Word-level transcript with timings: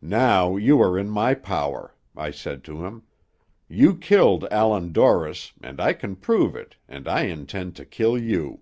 "'Now 0.00 0.56
you 0.56 0.80
are 0.80 0.98
in 0.98 1.10
my 1.10 1.34
power,' 1.34 1.94
I 2.16 2.30
said 2.30 2.64
to 2.64 2.86
him. 2.86 3.02
'You 3.68 3.96
killed 3.96 4.46
Allan 4.50 4.92
Dorris, 4.94 5.52
and 5.62 5.78
I 5.78 5.92
can 5.92 6.16
prove 6.16 6.56
it, 6.56 6.76
and 6.88 7.06
I 7.06 7.24
intend 7.24 7.76
to 7.76 7.84
kill 7.84 8.16
you.' 8.16 8.60